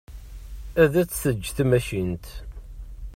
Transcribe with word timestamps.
Ad 0.81 0.93
tt-teǧǧ 1.05 1.41
tmacint. 1.55 2.25